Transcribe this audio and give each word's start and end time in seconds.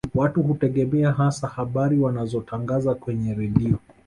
Watu 0.15 0.43
hutegemea 0.43 1.11
hasa 1.11 1.47
habari 1.47 1.99
wanazotangaza 1.99 2.95
kwenye 2.95 3.33
redio 3.33 3.77